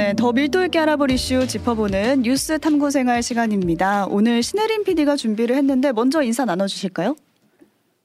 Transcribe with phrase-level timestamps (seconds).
[0.00, 4.06] 네, 더 밀도 있게 알아볼 이슈 짚어보는 뉴스 탐구 생활 시간입니다.
[4.06, 7.16] 오늘 신혜림 PD가 준비를 했는데 먼저 인사 나눠주실까요?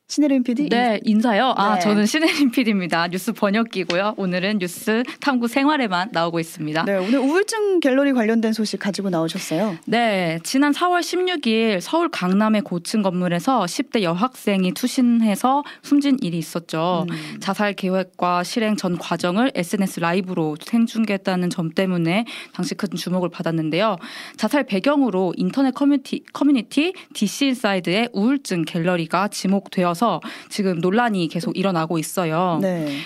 [0.08, 0.70] 신혜림 PD?
[0.70, 1.56] 네, 인사요.
[1.58, 1.82] 아, 네.
[1.82, 3.08] 저는 신혜림 PD입니다.
[3.08, 4.14] 뉴스 번역기고요.
[4.18, 6.84] 오늘은 뉴스 탐구 생활에만 나오고 있습니다.
[6.86, 9.78] 네, 오늘 우울증 갤러리 관련된 소식 가지고 나오셨어요.
[9.86, 17.08] 네, 지난 4월 16일 서울 강남의 고층 건물에서 10대 여학생이 투신해서 숨진 일이 있었죠.
[17.10, 17.40] 음.
[17.40, 23.96] 자살 계획과 실행 전 과정을 SNS 라이브로 생중계했다는 점 때문에 당시 큰 주목을 받았는데요.
[24.38, 31.98] 자살 배경으로 인터넷 커뮤니티, 커뮤니티 DC 인사이드의 우울증 갤러리가 지목되어 서 지금 논란이 계속 일어나고
[31.98, 32.60] 있어요.
[32.62, 33.00] 네.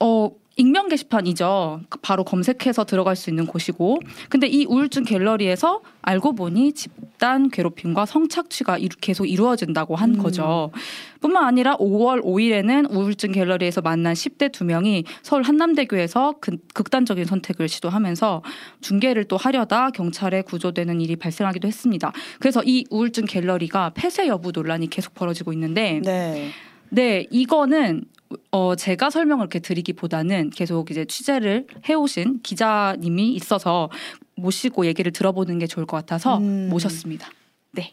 [0.00, 1.80] 어, 익명 게시판이죠.
[2.02, 3.98] 바로 검색해서 들어갈 수 있는 곳이고.
[4.28, 10.18] 근데 이 우울증 갤러리에서 알고 보니 집단 괴롭힘과 성착취가 이루- 계속 이루어진다고 한 음.
[10.18, 10.70] 거죠.
[11.20, 17.68] 뿐만 아니라 5월 5일에는 우울증 갤러리에서 만난 10대 두 명이 서울 한남대교에서 극- 극단적인 선택을
[17.68, 18.42] 시도하면서
[18.80, 22.12] 중계를 또 하려다 경찰에 구조되는 일이 발생하기도 했습니다.
[22.38, 26.50] 그래서 이 우울증 갤러리가 폐쇄 여부 논란이 계속 벌어지고 있는데 네.
[26.90, 28.04] 네, 이거는
[28.52, 33.90] 어 제가 설명을 이렇게 드리기보다는 계속 이제 취재를 해오신 기자님이 있어서
[34.36, 36.68] 모시고 얘기를 들어보는 게 좋을 것 같아서 음.
[36.70, 37.28] 모셨습니다.
[37.72, 37.92] 네.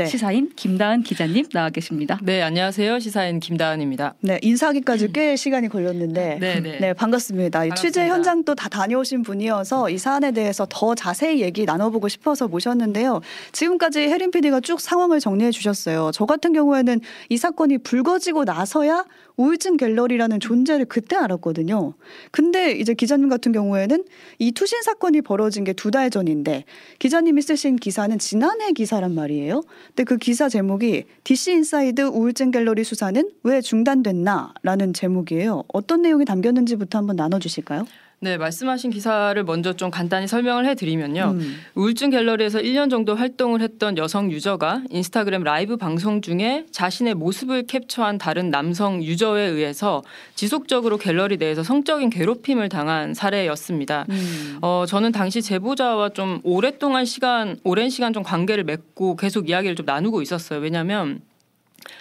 [0.00, 0.06] 네.
[0.06, 2.18] 시사인 김다은 기자님 나와 계십니다.
[2.22, 2.98] 네, 안녕하세요.
[3.00, 4.14] 시사인 김다은입니다.
[4.20, 6.38] 네, 인사하기까지 꽤 시간이 걸렸는데.
[6.40, 6.78] 네, 네.
[6.80, 7.66] 네, 반갑습니다.
[7.66, 8.14] 이 취재 반갑습니다.
[8.14, 13.20] 현장도 다 다녀오신 분이어서 이 사안에 대해서 더 자세히 얘기 나눠보고 싶어서 모셨는데요.
[13.52, 16.10] 지금까지 혜린 PD가 쭉 상황을 정리해 주셨어요.
[16.14, 19.04] 저 같은 경우에는 이 사건이 불거지고 나서야
[19.36, 21.94] 우울증 갤러리라는 존재를 그때 알았거든요.
[22.30, 24.04] 근데 이제 기자님 같은 경우에는
[24.38, 26.64] 이 투신 사건이 벌어진 게 두 달 전인데
[26.98, 29.62] 기자님이 쓰신 기사는 지난해 기사란 말이에요.
[29.90, 35.64] 근데 그 기사 제목이 DC 인사이드 우울증 갤러리 수사는 왜 중단됐나라는 제목이에요.
[35.72, 37.84] 어떤 내용이 담겼는지부터 한번 나눠 주실까요?
[38.22, 41.36] 네, 말씀하신 기사를 먼저 좀 간단히 설명을 해드리면요.
[41.38, 41.56] 음.
[41.74, 48.18] 우울증 갤러리에서 1년 정도 활동을 했던 여성 유저가 인스타그램 라이브 방송 중에 자신의 모습을 캡처한
[48.18, 50.02] 다른 남성 유저에 의해서
[50.34, 54.04] 지속적으로 갤러리 내에서 성적인 괴롭힘을 당한 사례였습니다.
[54.10, 54.58] 음.
[54.60, 59.86] 어, 저는 당시 제보자와 좀 오랫동안 시간, 오랜 시간 좀 관계를 맺고 계속 이야기를 좀
[59.86, 60.60] 나누고 있었어요.
[60.60, 61.22] 왜냐하면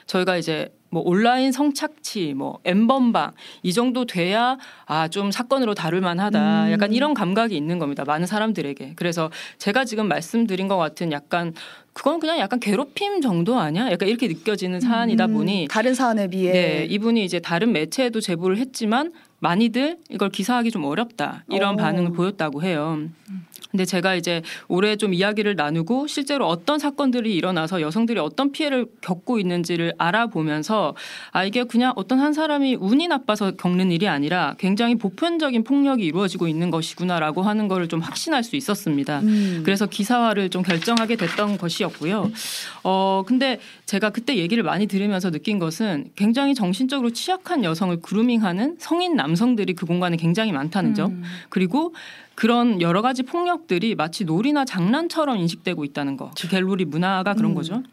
[0.05, 3.33] 저희가 이제 뭐 온라인 성착취, 뭐 엠번방
[3.63, 6.65] 이 정도 돼야 아 좀 사건으로 다룰 만하다.
[6.67, 6.71] 음.
[6.71, 8.03] 약간 이런 감각이 있는 겁니다.
[8.05, 8.93] 많은 사람들에게.
[8.95, 11.53] 그래서 제가 지금 말씀드린 것 같은 약간
[11.93, 13.91] 그건 그냥 약간 괴롭힘 정도 아니야?
[13.91, 18.57] 약간 이렇게 느껴지는 사안이다 음, 보니 다른 사안에 비해 네, 이분이 이제 다른 매체에도 제보를
[18.57, 21.77] 했지만 많이들 이걸 기사하기 좀 어렵다 이런 오.
[21.77, 22.99] 반응을 보였다고 해요.
[23.71, 29.39] 근데 제가 이제 올해 좀 이야기를 나누고 실제로 어떤 사건들이 일어나서 여성들이 어떤 피해를 겪고
[29.39, 30.95] 있는지를 알아보면서
[31.31, 36.47] 아 이게 그냥 어떤 한 사람이 운이 나빠서 겪는 일이 아니라 굉장히 보편적인 폭력이 이루어지고
[36.47, 39.19] 있는 것이구나라고 하는 거를 좀 확신할 수 있었습니다.
[39.19, 39.61] 음.
[39.63, 42.31] 그래서 기사화를 좀 결정하게 됐던 것이었고요.
[42.83, 49.15] 어, 근데 제가 그때 얘기를 많이 들으면서 느낀 것은 굉장히 정신적으로 취약한 여성을 그루밍하는 성인
[49.15, 51.11] 남성들이 그 공간에 굉장히 많다는 점.
[51.11, 51.23] 음.
[51.49, 51.93] 그리고
[52.39, 56.31] 그런 여러 가지 폭력들이 마치 놀이나 장난처럼 인식되고 있다는 거.
[56.39, 57.55] 그 갤러리 문화가 그런 음.
[57.55, 57.83] 거죠.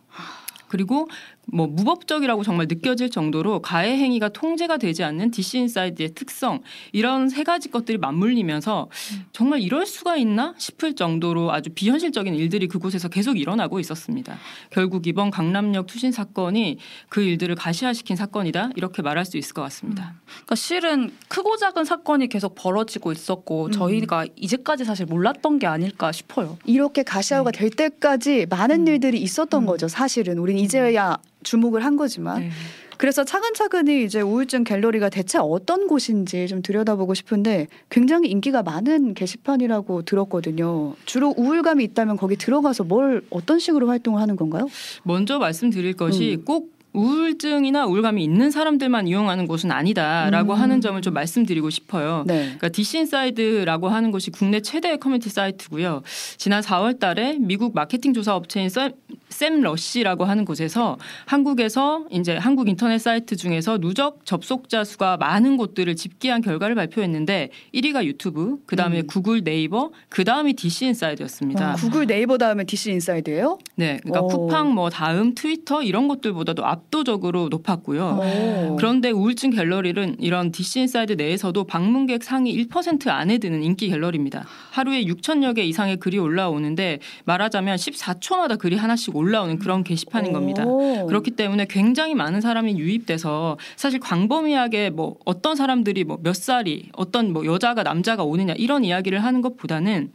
[0.68, 1.08] 그리고
[1.52, 6.60] 뭐 무법적이라고 정말 느껴질 정도로 가해 행위가 통제가 되지 않는 DC 인사이드의 특성
[6.92, 8.88] 이런 세 가지 것들이 맞물리면서
[9.32, 14.36] 정말 이럴 수가 있나 싶을 정도로 아주 비현실적인 일들이 그곳에서 계속 일어나고 있었습니다.
[14.70, 20.14] 결국 이번 강남역 투신 사건이 그 일들을 가시화시킨 사건이다 이렇게 말할 수 있을 것 같습니다.
[20.26, 23.70] 그러니까 실은 크고 작은 사건이 계속 벌어지고 있었고 음.
[23.70, 26.58] 저희가 이제까지 사실 몰랐던 게 아닐까 싶어요.
[26.64, 28.88] 이렇게 가시화가 될 때까지 많은 음.
[28.88, 29.66] 일들이 있었던 음.
[29.66, 29.86] 거죠.
[29.86, 32.50] 사실은 우린 이제야 주목을 한 거지만 네.
[32.98, 40.02] 그래서 차근차근히 이제 우울증 갤러리가 대체 어떤 곳인지 좀 들여다보고 싶은데 굉장히 인기가 많은 게시판이라고
[40.02, 40.94] 들었거든요.
[41.04, 44.68] 주로 우울감이 있다면 거기 들어가서 뭘 어떤 식으로 활동을 하는 건가요?
[45.02, 46.44] 먼저 말씀드릴 것이 음.
[46.44, 50.58] 꼭 우울증이나 우울감이 있는 사람들만 이용하는 곳은 아니다라고 음.
[50.58, 52.24] 하는 점을 좀 말씀드리고 싶어요.
[52.26, 52.44] 네.
[52.44, 56.02] 그러니까 DC 인사이드라고 하는 곳이 국내 최대의 커뮤니티 사이트고요.
[56.38, 58.93] 지난 4월 달에 미국 마케팅 조사 업체인 샘,
[59.28, 60.96] Semrush라고 하는 곳에서
[61.26, 68.04] 한국에서 이제 한국 인터넷 사이트 중에서 누적 접속자 수가 많은 곳들을 집계한 결과를 발표했는데 1위가
[68.04, 69.06] 유튜브, 그다음에 음.
[69.06, 71.72] 구글, 네이버, 그다음이 DC 인사이드였습니다.
[71.72, 73.58] 어, 구글 네이버 다음에 DC 인사이드예요?
[73.75, 74.00] 네.
[74.02, 74.28] 그러니까 오.
[74.28, 78.71] 쿠팡 뭐 다음 트위터 이런 것들보다도 압도적으로 높았고요.
[78.73, 78.77] 오.
[78.77, 84.47] 그런데 우울증 갤러리는 이런 DC 인사이드 내에서도 방문객 상위 1% 안에 드는 인기 갤러리입니다.
[84.71, 90.65] 하루에 6천여 개 이상의 글이 올라오는데 말하자면 14초마다 글이 하나씩 올라오는 그런 게시판인 겁니다.
[90.67, 91.06] 오.
[91.06, 97.33] 그렇기 때문에 굉장히 많은 사람이 유입돼서 사실 광범위하게 뭐 어떤 사람들이 뭐 몇 살이 어떤
[97.33, 100.11] 뭐 여자가 남자가 오느냐 이런 이야기를 하는 것보다는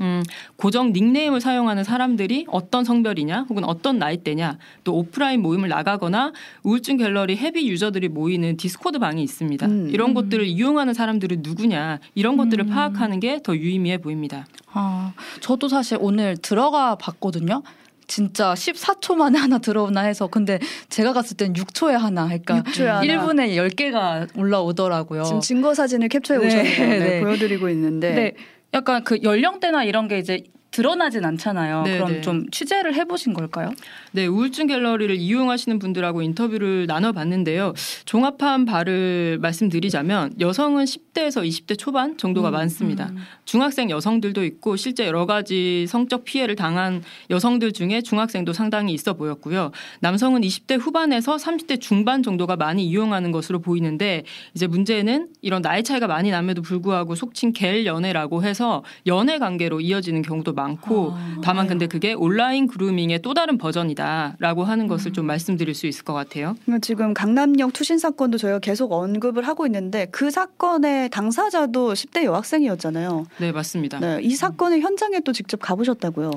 [0.00, 0.22] 음,
[0.56, 6.32] 고정 닉네임을 사용하는 사람들이 어떤 성별이냐 혹은 어떤 나이대냐 또 오프라인 모임을 나가거나
[6.64, 9.66] 우울증 갤러리 헤비 유저들이 모이는 디스코드 방이 있습니다.
[9.66, 9.88] 음.
[9.92, 14.46] 이런 것들을 이용하는 사람들은 누구냐 이런 것들을 파악하는 게 더 유의미해 보입니다.
[14.72, 17.62] 아, 저도 사실 오늘 들어가 봤거든요.
[18.06, 20.58] 진짜 14초 만에 하나 들어오나 해서 근데
[20.90, 23.00] 제가 갔을 땐 6초에 하나 그러니까 6초에 하나.
[23.00, 25.22] 1분에 10개가 올라오더라고요.
[25.24, 26.88] 지금 증거 사진을 캡처해 네, 오셨네요.
[26.88, 27.20] 네, 네.
[27.20, 28.32] 보여드리고 있는데 네.
[28.74, 30.42] 약간 그 연령대나 이런 게 이제
[30.74, 31.82] 드러나진 않잖아요.
[31.84, 32.20] 네, 그럼 네.
[32.20, 33.72] 좀 취재를 해보신 걸까요?
[34.10, 37.74] 네, 우울증 갤러리를 이용하시는 분들하고 인터뷰를 나눠봤는데요.
[38.06, 43.12] 종합한 바를 말씀드리자면 여성은 10대에서 20대 초반 정도가 많습니다.
[43.44, 49.70] 중학생 여성들도 있고 실제 여러 가지 성적 피해를 당한 여성들 중에 중학생도 상당히 있어 보였고요.
[50.00, 54.24] 남성은 20대 후반에서 30대 중반 정도가 많이 이용하는 것으로 보이는데
[54.56, 60.22] 이제 문제는 이런 나이 차이가 많이 남에도 불구하고 속칭 갤 연애라고 해서 연애 관계로 이어지는
[60.22, 65.74] 경우도 많고 아, 다만 근데 그게 온라인 그루밍의 또 다른 버전이다라고 하는 것을 좀 말씀드릴
[65.74, 66.56] 수 있을 것 같아요.
[66.82, 73.26] 지금 강남역 투신 사건도 저희가 계속 언급을 하고 있는데 그 사건의 당사자도 10대 여학생이었잖아요.
[73.38, 74.00] 네, 맞습니다.
[74.00, 76.32] 네, 이 사건의 현장에 또 직접 가보셨다고요.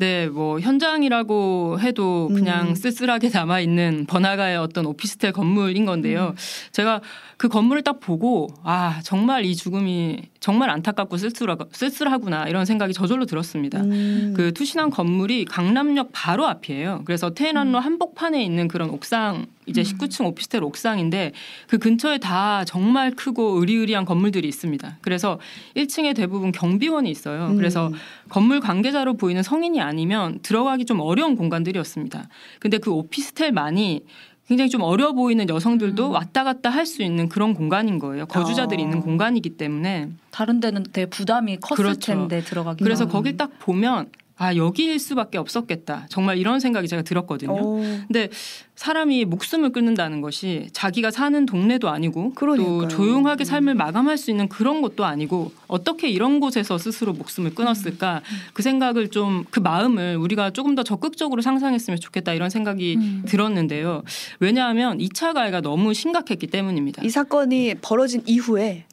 [0.00, 2.74] 네, 뭐 현장이라고 해도 그냥 음.
[2.74, 6.34] 쓸쓸하게 남아 있는 번화가의 어떤 오피스텔 건물인 건데요.
[6.72, 7.02] 제가
[7.36, 12.94] 그 건물을 딱 보고 아 정말 이 죽음이 정말 안타깝고 쓸쓸하, 쓸쓸하 구나 이런 생각이
[12.94, 13.82] 저절로 들었습니다.
[13.82, 14.32] 음.
[14.34, 17.02] 그 투신한 건물이 강남역 바로 앞이에요.
[17.04, 21.32] 그래서 테헤란로 한복판에 있는 그런 옥상 이제 19층 오피스텔 옥상인데
[21.68, 24.98] 그 근처에 다 정말 크고 으리으리한 건물들이 있습니다.
[25.02, 25.38] 그래서
[25.76, 27.48] 1층에 대부분 경비원이 있어요.
[27.48, 27.56] 음.
[27.56, 27.92] 그래서
[28.30, 32.28] 건물 관계자로 보이는 성인이 아니면 들어가기 좀 어려운 공간들이었습니다.
[32.58, 34.04] 근데 그 오피스텔만이
[34.50, 38.26] 굉장히 좀 어려 보이는 여성들도 왔다 갔다 할 수 있는 그런 공간인 거예요.
[38.26, 38.84] 거주자들이 아.
[38.84, 42.00] 있는 공간이기 때문에 다른 데는 되게 부담이 컸을 그렇죠.
[42.00, 42.82] 텐데 들어가기.
[42.82, 44.08] 그래서 거길 딱 보면
[44.40, 46.06] 아 여기일 수밖에 없었겠다.
[46.08, 47.52] 정말 이런 생각이 제가 들었거든요.
[47.52, 47.82] 오.
[48.06, 48.28] 근데
[48.76, 52.80] 사람이 목숨을 끊는다는 것이 자기가 사는 동네도 아니고 그러니까요.
[52.82, 58.22] 또 조용하게 삶을 마감할 수 있는 그런 것도 아니고 어떻게 이런 곳에서 스스로 목숨을 끊었을까
[58.54, 63.22] 그 생각을 좀 그 마음을 우리가 조금 더 적극적으로 상상했으면 좋겠다 이런 생각이 음.
[63.26, 64.02] 들었는데요.
[64.38, 67.02] 왜냐하면 2차 가해가 너무 심각했기 때문입니다.
[67.02, 68.84] 이 사건이 벌어진 이후에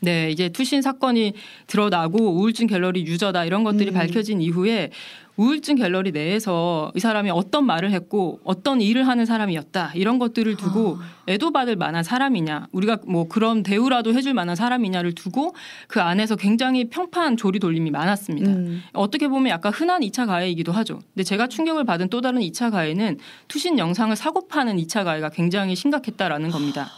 [0.00, 1.34] 네, 이제 투신 사건이
[1.66, 3.94] 드러나고 우울증 갤러리 유저다 이런 것들이 음.
[3.94, 4.90] 밝혀진 이후에
[5.36, 10.98] 우울증 갤러리 내에서 이 사람이 어떤 말을 했고 어떤 일을 하는 사람이었다 이런 것들을 두고
[11.28, 15.54] 애도 받을 만한 사람이냐 우리가 뭐 그런 대우라도 해줄 만한 사람이냐를 두고
[15.88, 18.50] 그 안에서 굉장히 평판 조리 돌림이 많았습니다.
[18.50, 18.82] 음.
[18.92, 21.00] 어떻게 보면 약간 흔한 2차 가해이기도 하죠.
[21.14, 23.18] 근데 제가 충격을 받은 또 다른 2차 가해는
[23.48, 26.90] 투신 영상을 사고 파는 2차 가해가 굉장히 심각했다라는 겁니다.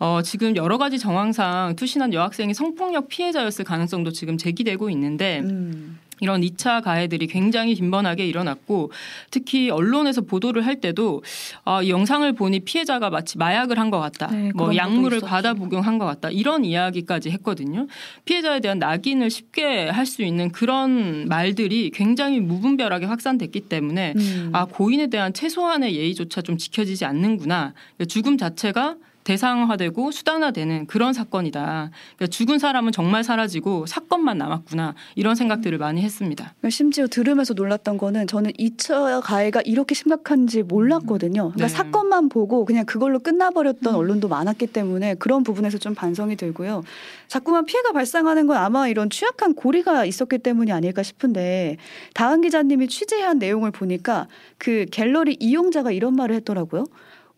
[0.00, 5.98] 어, 지금 여러 가지 정황상 투신한 여학생이 성폭력 피해자였을 가능성도 지금 제기되고 있는데 음.
[6.22, 8.92] 이런 2차 가해들이 굉장히 빈번하게 일어났고
[9.30, 11.22] 특히 언론에서 보도를 할 때도
[11.64, 14.26] 아, 이 영상을 보니 피해자가 마치 마약을 한 것 같다.
[14.28, 15.64] 네, 뭐 약물을 것도 과다 있었죠.
[15.64, 16.30] 복용한 것 같다.
[16.30, 17.86] 이런 이야기까지 했거든요.
[18.26, 24.50] 피해자에 대한 낙인을 쉽게 할 수 있는 그런 말들이 굉장히 무분별하게 확산됐기 때문에 음.
[24.52, 27.72] 아 고인에 대한 최소한의 예의조차 좀 지켜지지 않는구나.
[28.08, 31.90] 죽음 자체가 대상화되고 수단화되는 그런 사건이다.
[32.16, 36.54] 그러니까 죽은 사람은 정말 사라지고 사건만 남았구나 이런 생각들을 많이 했습니다.
[36.58, 41.52] 그러니까 심지어 들으면서 놀랐던 거는 저는 2차 가해가 이렇게 심각한지 몰랐거든요.
[41.52, 41.68] 그러니까 네.
[41.68, 46.82] 사건만 보고 그냥 그걸로 끝나버렸던 언론도 많았기 때문에 그런 부분에서 좀 반성이 들고요.
[47.28, 51.76] 자꾸만 피해가 발생하는 건 아마 이런 취약한 고리가 있었기 때문이 아닐까 싶은데
[52.14, 54.26] 다은 기자님이 취재한 내용을 보니까
[54.58, 56.86] 그 갤러리 이용자가 이런 말을 했더라고요.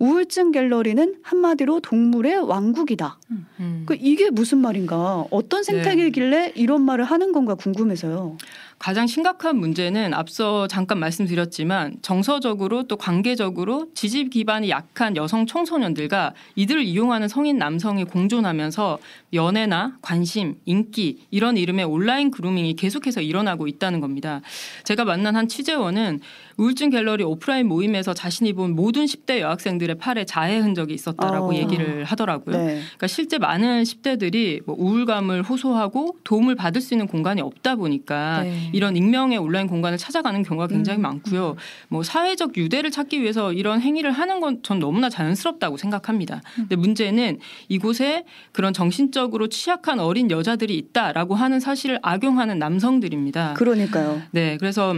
[0.02, 3.20] 우울증 갤러리는 한마디로 동물의 왕국이다.
[3.60, 3.84] 음.
[3.86, 5.24] 그 이게 무슨 말인가?
[5.30, 8.36] 어떤 생태계길래 이런 말을 하는 건가 궁금해서요.
[8.80, 16.82] 가장 심각한 문제는 앞서 잠깐 말씀드렸지만 정서적으로 또 관계적으로 지지 기반이 약한 여성 청소년들과 이들을
[16.82, 18.98] 이용하는 성인 남성이 공존하면서
[19.34, 24.40] 연애나 관심, 인기 이런 이름의 온라인 그루밍이 계속해서 일어나고 있다는 겁니다.
[24.82, 26.18] 제가 만난 한 취재원은
[26.62, 31.54] 우울증 갤러리 오프라인 모임에서 자신이 본 모든 10대 여학생들의 팔에 자해 흔적이 있었다라고 어.
[31.54, 32.56] 얘기를 하더라고요.
[32.56, 32.64] 네.
[32.74, 38.70] 그러니까 실제 많은 10대들이 뭐 우울감을 호소하고 도움을 받을 수 있는 공간이 없다 보니까 네.
[38.72, 41.02] 이런 익명의 온라인 공간을 찾아가는 경우가 굉장히 음.
[41.02, 41.56] 많고요.
[41.88, 46.40] 뭐 사회적 유대를 찾기 위해서 이런 행위를 하는 건 전 너무나 자연스럽다고 생각합니다.
[46.54, 47.38] 근데 문제는
[47.68, 53.54] 이곳에 그런 정신적으로 취약한 어린 여자들이 있다라고 하는 사실을 악용하는 남성들입니다.
[53.54, 54.22] 그러니까요.
[54.30, 54.94] 네, 그래서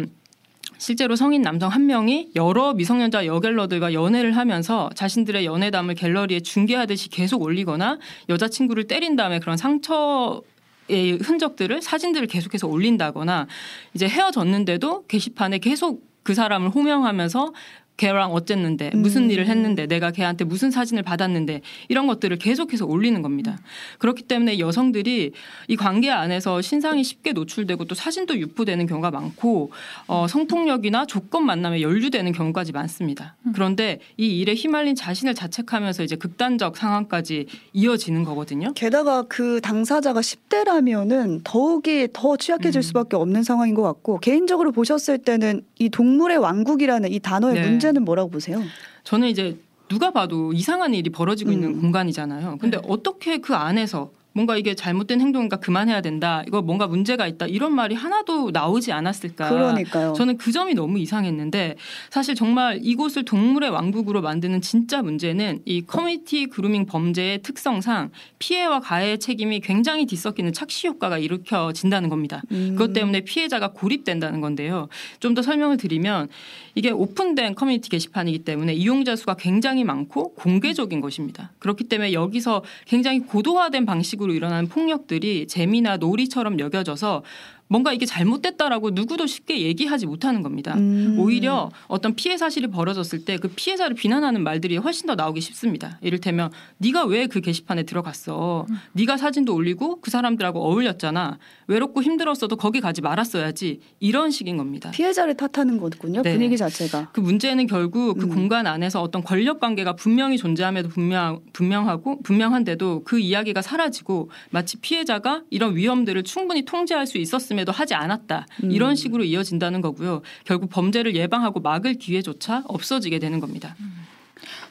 [0.79, 7.43] 실제로 성인 남성 한 명이 여러 미성년자 여갤러들과 연애를 하면서 자신들의 연애담을 갤러리에 중계하듯이 계속
[7.43, 10.43] 올리거나 여자친구를 때린 다음에 그런 상처
[10.87, 13.47] 의 흔적들을 사진들을 계속해서 올린다거나
[13.95, 17.55] 이제 헤어졌는데도 게시판에 계속 그 사람을 호명하면서
[17.97, 19.31] 걔랑 어쨌는데 무슨 음.
[19.31, 23.59] 일을 했는데 내가 걔한테 무슨 사진을 받았는데 이런 것들을 계속해서 올리는 겁니다.
[23.99, 25.33] 그렇기 때문에 여성들이
[25.69, 29.71] 이 관계 안에서 신상이 쉽게 노출되고 또 사진도 유포되는 경우가 많고
[30.09, 33.37] 어, 성폭력이나 조건 만남에 연루되는 경우까지 많습니다.
[33.55, 38.73] 그런데 이 일에 휘말린 자신을 자책하면서 이제 극단적 상황까지 이어지는 거거든요.
[38.75, 42.83] 게다가 그 당사자가 10대라면은 더욱이 더 취약해질 음.
[42.83, 47.69] 수밖에 없는 상황인 것 같고 개인적으로 보셨을 때는 이 동물의 왕국이라는 이 단어의 네.
[47.69, 48.63] 문제 는 뭐라고 보세요?
[49.05, 49.57] 저는 이제
[49.89, 51.81] 누가 봐도 이상한 일이 벌어지고 있는 음.
[51.81, 52.59] 공간이잖아요.
[52.61, 56.43] 근데 어떻게 그 안에서 뭔가 이게 잘못된 행동이니까 그만해야 된다.
[56.47, 57.47] 이거 뭔가 문제가 있다.
[57.47, 59.49] 이런 말이 하나도 나오지 않았을까.
[59.49, 60.13] 그러니까요.
[60.15, 61.77] 저는 그 점이 너무 이상했는데
[62.11, 69.19] 사실 정말 이곳을 동물의 왕국으로 만드는 진짜 문제는 이 커뮤니티 그루밍 범죄의 특성상 피해와 가해의
[69.19, 72.43] 책임이 굉장히 뒤섞이는 착시 효과가 일으켜진다는 겁니다.
[72.51, 72.75] 음.
[72.77, 74.89] 그것 때문에 피해자가 고립된다는 건데요.
[75.21, 76.29] 좀 더 설명을 드리면
[76.77, 81.53] 이게 오픈된 커뮤니티 게시판이기 때문에 이용자 수가 굉장히 많고 공개적인 것입니다.
[81.59, 87.23] 그렇기 때문에 여기서 굉장히 고도화된 방식으로 일어나는 폭력들이 재미나 놀이처럼 여겨져서
[87.67, 90.75] 뭔가 이게 잘못됐다라고 누구도 쉽게 얘기하지 못하는 겁니다.
[90.77, 91.17] 음.
[91.19, 95.99] 오히려 어떤 피해 사실이 벌어졌을 때 그 피해자를 비난하는 말들이 훨씬 더 나오기 쉽습니다.
[96.03, 98.67] 이를테면 네가 왜 그 게시판에 들어갔어?
[98.93, 101.39] 네가 사진도 올리고 그 사람들하고 어울렸잖아.
[101.67, 103.81] 외롭고 힘들었어도 거기 가지 말았어야지.
[104.01, 104.91] 이런 식인 겁니다.
[104.91, 106.23] 피해자를 탓하는 거군요.
[106.23, 106.33] 네.
[106.33, 107.11] 분위기 자체가.
[107.13, 108.35] 그 문제는 결국 그 음.
[108.35, 115.43] 공간 안에서 어떤 권력 관계가 분명히 존재함에도 분명 분명하고 분명한데도 그 이야기가 사라지고 마치 피해자가
[115.51, 118.71] 이런 위험들을 충분히 통제할 수 있었음에도 하지 않았다 음.
[118.71, 120.23] 이런 식으로 이어진다는 거고요.
[120.45, 123.75] 결국 범죄를 예방하고 막을 기회조차 없어지게 되는 겁니다.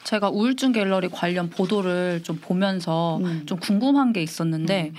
[0.04, 3.42] 제가 우울증 갤러리 관련 보도를 좀 보면서 음.
[3.46, 4.92] 좀 궁금한 게 있었는데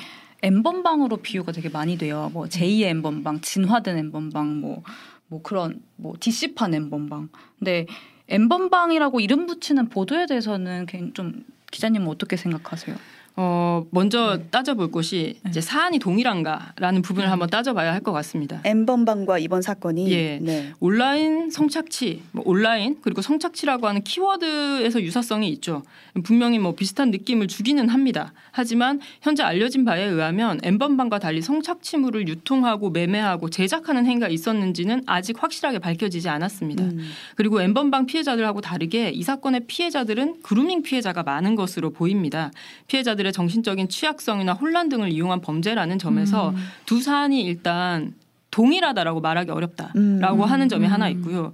[0.46, 2.30] 엠번방으로 비유가 되게 많이 돼요.
[2.34, 4.84] 뭐 제2의 엠번방, 진화된 엠번방, 뭐,
[5.28, 7.30] 뭐 그런 뭐 DC판 엠번방.
[7.58, 7.88] 근데
[8.30, 12.96] 엠번방이라고 이름 붙이는 보도에 대해서는 굉- 좀 기자님은 어떻게 생각하세요?
[13.38, 14.48] 어 먼저 네.
[14.50, 15.50] 따져볼 것이 네.
[15.50, 17.32] 이제 사안이 동일한가라는 부분을 음.
[17.32, 18.62] 한번 따져봐야 할 것 같습니다.
[18.64, 20.38] 엠번방과 이번 사건이 예.
[20.40, 20.72] 네.
[20.80, 25.82] 온라인 성착취, 뭐 온라인 그리고 성착취라고 하는 키워드에서 유사성이 있죠.
[26.24, 28.32] 분명히 뭐 비슷한 느낌을 주기는 합니다.
[28.52, 35.80] 하지만 현재 알려진 바에 의하면 엠번방과 달리 성착취물을 유통하고 매매하고 제작하는 행위가 있었는지는 아직 확실하게
[35.80, 36.84] 밝혀지지 않았습니다.
[36.84, 37.10] 음.
[37.36, 42.52] 그리고 엠번방 피해자들하고 다르게 이 사건의 피해자들은 그루밍 피해자가 많은 것으로 보입니다.
[42.88, 46.56] 피해자들 의 정신적인 취약성이나 혼란 등을 이용한 범죄라는 점에서 음.
[46.86, 48.14] 두 사안이 일단
[48.52, 50.42] 동일하다라고 말하기 어렵다라고 음.
[50.44, 50.92] 하는 점이 음.
[50.92, 51.52] 하나 있고요.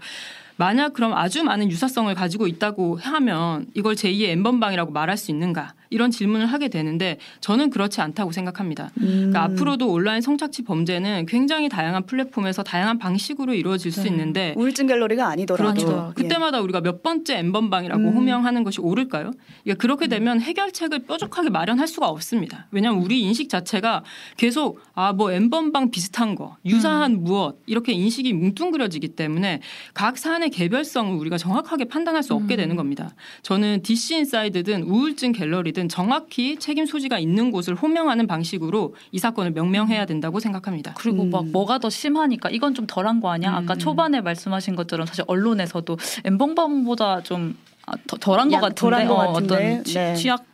[0.57, 6.09] 만약 그럼 아주 많은 유사성을 가지고 있다고 하면 이걸 제2의 엠번방이라고 말할 수 있는가 이런
[6.09, 8.89] 질문을 하게 되는데 저는 그렇지 않다고 생각합니다.
[9.01, 9.31] 음.
[9.31, 14.09] 그러니까 앞으로도 온라인 성착취 범죄는 굉장히 다양한 플랫폼에서 다양한 방식으로 이루어질 수 네.
[14.09, 16.13] 있는데 우울증 갤러리가 아니더라도 그렇죠.
[16.17, 16.21] 예.
[16.23, 18.15] 그때마다 우리가 몇 번째 엠번방이라고 음.
[18.15, 19.31] 호명하는 것이 옳을까요?
[19.63, 22.67] 그러니까 그렇게 되면 해결책을 뾰족하게 마련할 수가 없습니다.
[22.71, 24.03] 왜냐하면 우리 인식 자체가
[24.37, 29.61] 계속 아 뭐 엠번방 비슷한 거, 유사한 무엇 이렇게 인식이 뭉뚱그려지기 때문에
[29.93, 32.57] 각 사안의 개별성을 우리가 정확하게 판단할 수 없게 음.
[32.57, 33.13] 되는 겁니다.
[33.43, 40.05] 저는 DC 인사이드든 우울증 갤러리든 정확히 책임 소지가 있는 곳을 호명하는 방식으로 이 사건을 명명해야
[40.05, 40.93] 된다고 생각합니다.
[40.97, 41.29] 그리고 음.
[41.29, 43.51] 막 뭐가 더 심하니까 이건 좀 덜한 거 아니야?
[43.53, 43.79] 아까 음.
[43.79, 49.33] 초반에 말씀하신 것처럼 사실 언론에서도 엠번방보다 좀 아, 더- 덜한 것약 같은데, 덜한 것 어,
[49.33, 49.55] 같은데.
[49.55, 50.15] 어떤 취, 네.
[50.15, 50.45] 취약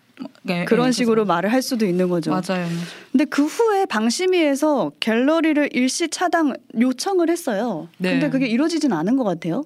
[0.50, 2.31] 예, 그런 예, 식으로 말을 할 수도 있는 거죠.
[2.31, 2.65] 맞아요.
[3.12, 7.88] 근데 그 후에 방심위에서 갤러리를 일시 차단 요청을 했어요.
[8.00, 8.12] 네.
[8.13, 9.63] 근데 그게 이루어지진 않은 것 같아요.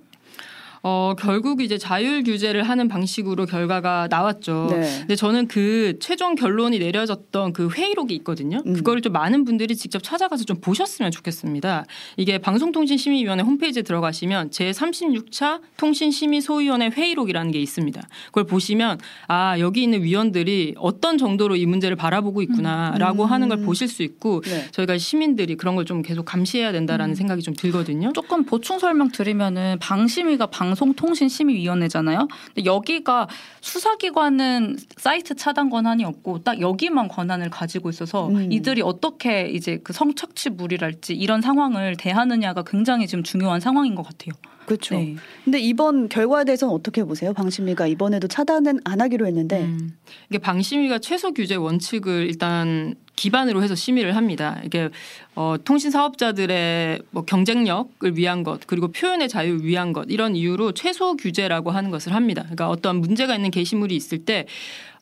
[0.84, 4.68] 어, 결국 이제 자율 규제를 하는 방식으로 결과가 나왔죠.
[4.72, 4.82] 네.
[5.02, 8.64] 근데 저는 그 최종 결론이 내려졌던 그 회의록이 있거든요.
[8.66, 8.74] 음.
[8.74, 11.86] 그거를 좀 많은 분들이 직접 찾아가서 좀 보셨으면 좋겠습니다.
[12.18, 18.02] 이게 방송통신심의위원회 홈페이지에 들어가시면 제 36차 통신심의소위원회 회의록이라는 게 있습니다.
[18.28, 18.98] 그걸 보시면
[19.28, 23.32] 아 여기 있는 위원들이 어떤 정도로 이 문제를 바라보고 있구나라고 음.
[23.32, 24.66] 하는 걸 보실 수 있고 네.
[24.72, 27.16] 저희가 시민들이 그런 걸 좀 계속 감시해야 된다라는 음.
[27.16, 28.14] 생각이 좀 들거든요.
[28.14, 32.28] 조금 보충 설명 드리면은 방심위가 방 송통신심의위원회잖아요.
[32.48, 33.28] 근데 여기가
[33.62, 38.52] 수사기관은 사이트 차단 권한이 없고 딱 여기만 권한을 가지고 있어서 음.
[38.52, 44.34] 이들이 어떻게 이제 그 성착취 물이랄지 이런 상황을 대하느냐가 굉장히 지금 중요한 상황인 것 같아요.
[44.66, 44.96] 그렇죠.
[44.96, 45.16] 네.
[45.44, 47.34] 근데 이번 결과에 대해서는 어떻게 보세요?
[47.34, 49.98] 방심위가 이번에도 차단은 안 하기로 했는데 음.
[50.30, 54.62] 이게 방심위가 최소 규제 원칙을 일단 기반으로 해서 심의를 합니다.
[54.64, 54.90] 이게
[55.36, 61.16] 어, 통신 사업자들의 뭐 경쟁력을 위한 것 그리고 표현의 자유를 위한 것 이런 이유로 최소
[61.16, 62.42] 규제라고 하는 것을 합니다.
[62.44, 64.46] 그러니까 어떤 문제가 있는 게시물이 있을 때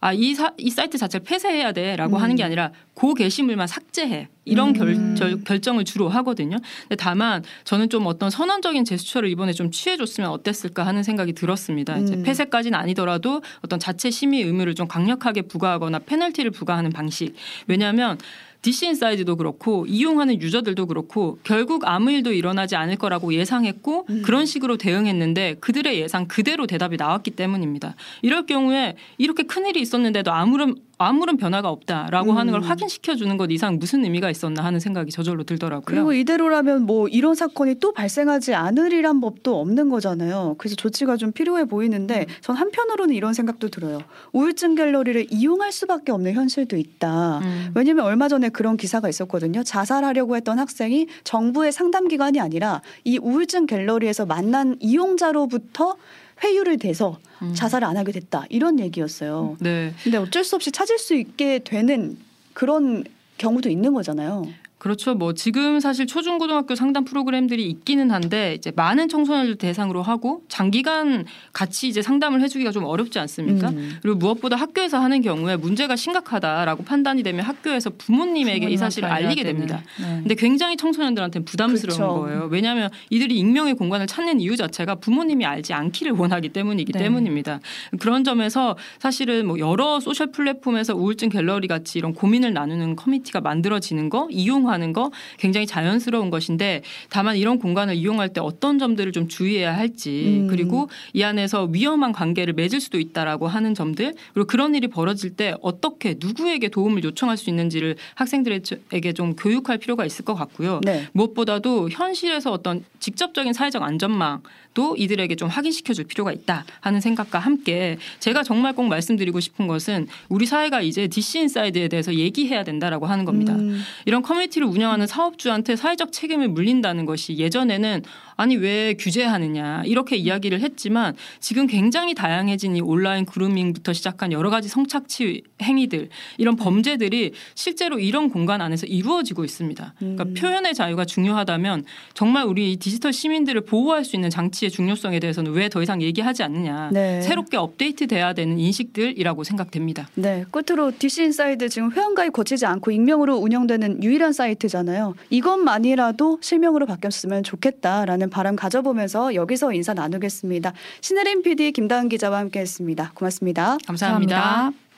[0.01, 2.21] 아, 이, 사, 이 사이트 자체를 폐쇄해야 돼 라고 음.
[2.21, 4.29] 하는 게 아니라 그 게시물만 삭제해.
[4.45, 5.15] 이런 결, 음.
[5.15, 6.55] 절- 결정을 주로 하거든요.
[6.83, 11.97] 근데 다만 저는 좀 어떤 선언적인 제스처를 이번에 좀 취해줬으면 어땠을까 하는 생각이 들었습니다.
[11.97, 12.23] 이제 음.
[12.23, 17.35] 폐쇄까지는 아니더라도 어떤 자체 심의 의무를 좀 강력하게 부과하거나 페널티를 부과하는 방식.
[17.67, 18.17] 왜냐하면
[18.61, 24.21] DC 인사이드도 그렇고 이용하는 유저들도 그렇고 결국 아무 일도 일어나지 않을 거라고 예상했고 음.
[24.21, 27.95] 그런 식으로 대응했는데 그들의 예상 그대로 대답이 나왔기 때문입니다.
[28.21, 32.67] 이럴 경우에 이렇게 큰 일이 있었는데도 아무런 아무런 변화가 없다라고 하는 걸 음.
[32.67, 35.85] 확인시켜 주는 것 이상 무슨 의미가 있었나 하는 생각이 저절로 들더라고요.
[35.85, 40.55] 그리고 이대로라면 뭐 이런 사건이 또 발생하지 않으리란 법도 없는 거잖아요.
[40.57, 42.33] 그래서 조치가 좀 필요해 보이는데 음.
[42.41, 43.99] 전 한편으로는 이런 생각도 들어요.
[44.33, 47.39] 우울증 갤러리를 이용할 수밖에 없는 현실도 있다.
[47.39, 47.71] 음.
[47.75, 49.63] 왜냐면 얼마 전에 그런 기사가 있었거든요.
[49.63, 55.95] 자살하려고 했던 학생이 정부의 상담 기관이 아니라 이 우울증 갤러리에서 만난 이용자로부터
[56.43, 57.53] 회유를 대서 음.
[57.53, 58.45] 자살을 안 하게 됐다.
[58.49, 59.57] 이런 얘기였어요.
[59.59, 59.93] 네.
[60.03, 62.17] 근데 어쩔 수 없이 찾을 수 있게 되는
[62.53, 63.03] 그런
[63.37, 64.45] 경우도 있는 거잖아요.
[64.79, 65.13] 그렇죠.
[65.13, 71.89] 뭐 지금 사실 초중고등학교 상담 프로그램들이 있기는 한데 이제 많은 청소년들 대상으로 하고 장기간 같이
[71.89, 73.69] 이제 상담을 해주기가 좀 어렵지 않습니까?
[73.69, 73.97] 음.
[74.01, 79.83] 그리고 무엇보다 학교에서 하는 경우에 문제가 심각하다라고 판단이 되면 학교에서 부모님에게 이 사실을 알리게 됩니다.
[79.99, 80.19] 네.
[80.21, 82.21] 근데 굉장히 청소년들한테는 부담스러운 그렇죠.
[82.21, 82.47] 거예요.
[82.49, 86.99] 왜냐하면 이들이 익명의 공간을 찾는 이유 자체가 부모님이 알지 않기를 원하기 때문이기 네.
[86.99, 87.59] 때문입니다.
[87.99, 94.09] 그런 점에서 사실은 뭐 여러 소셜 플랫폼에서 우울증 갤러리 같이 이런 고민을 나누는 커뮤니티가 만들어지는
[94.09, 99.27] 거, 이용 하는 거 굉장히 자연스러운 것인데 다만 이런 공간을 이용할 때 어떤 점들을 좀
[99.27, 100.47] 주의해야 할지 음.
[100.47, 105.53] 그리고 이 안에서 위험한 관계를 맺을 수도 있다라고 하는 점들 그리고 그런 일이 벌어질 때
[105.61, 110.81] 어떻게 누구에게 도움을 요청할 수 있는지를 학생들에게 좀 교육할 필요가 있을 것 같고요.
[110.83, 111.07] 네.
[111.13, 114.41] 무엇보다도 현실에서 어떤 직접적인 사회적 안전망
[114.79, 119.67] 도 이들에게 좀 확인시켜 줄 필요가 있다 하는 생각과 함께 제가 정말 꼭 말씀드리고 싶은
[119.67, 123.55] 것은 우리 사회가 이제 DC 인사이드에 대해서 얘기해야 된다라고 하는 겁니다.
[123.55, 123.81] 음.
[124.05, 128.03] 이런 커뮤니티를 운영하는 사업주한테 사회적 책임을 물린다는 것이 예전에는
[128.39, 134.67] 아니 왜 규제하느냐 이렇게 이야기를 했지만 지금 굉장히 다양해진 이 온라인 그루밍부터 시작한 여러 가지
[134.67, 139.93] 성착취 행위들 이런 범죄들이 실제로 이런 공간 안에서 이루어지고 있습니다.
[139.97, 140.33] 그러니까 음.
[140.33, 145.81] 표현의 자유가 중요하다면 정말 우리 디지털 시민들을 보호할 수 있는 장치의 중요성에 대해서는 왜 더
[145.83, 147.21] 이상 얘기하지 않느냐 네.
[147.21, 150.07] 새롭게 업데이트돼야 되는 인식들이라고 생각됩니다.
[150.15, 155.13] 네, 끝으로 DC 인사이드 지금 회원가입 거치지 않고 익명으로 운영되는 유일한 사이트잖아요.
[155.29, 160.73] 이것만이라도 실명으로 바뀌었으면 좋겠다라는 바람 가져보면서 여기서 인사 나누겠습니다.
[161.01, 163.11] 신혜림 PD, 김다은 기자와 함께했습니다.
[163.15, 163.77] 고맙습니다.
[163.85, 164.35] 감사합니다.
[164.35, 164.88] 감사합니다.